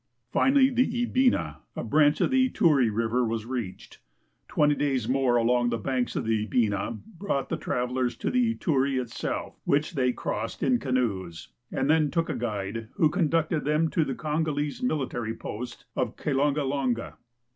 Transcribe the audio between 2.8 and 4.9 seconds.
river, was reached. Twenty